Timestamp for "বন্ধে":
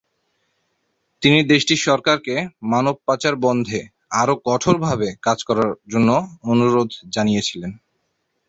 3.45-3.79